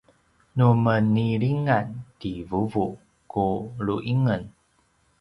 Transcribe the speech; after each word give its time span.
nu 0.57 0.69
menilingan 0.83 1.87
ti 2.19 2.31
vuvu 2.49 2.85
ku 3.31 3.45
lu’ingen 3.85 4.41